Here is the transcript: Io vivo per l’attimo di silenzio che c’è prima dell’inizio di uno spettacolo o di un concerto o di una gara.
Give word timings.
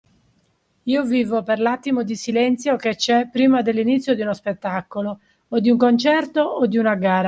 Io 0.85 1.03
vivo 1.03 1.43
per 1.43 1.59
l’attimo 1.59 2.01
di 2.01 2.15
silenzio 2.15 2.75
che 2.75 2.95
c’è 2.95 3.29
prima 3.31 3.61
dell’inizio 3.61 4.15
di 4.15 4.23
uno 4.23 4.33
spettacolo 4.33 5.19
o 5.49 5.59
di 5.59 5.69
un 5.69 5.77
concerto 5.77 6.41
o 6.41 6.65
di 6.65 6.79
una 6.79 6.95
gara. 6.95 7.19